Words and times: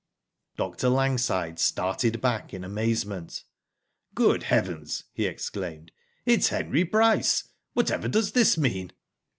Dr. 0.57 0.89
Langside 0.89 1.59
started 1.59 2.21
back 2.21 2.55
in 2.55 2.63
amazement. 2.63 3.43
*' 3.77 4.13
Good 4.15 4.41
heavens!" 4.41 5.03
he 5.13 5.27
exclaimed. 5.27 5.91
'* 6.11 6.25
It's 6.25 6.47
Henry 6.47 6.81
Bryce. 6.81 7.49
Whatever 7.75 8.07
does 8.07 8.31
this 8.31 8.57
mean 8.57 8.93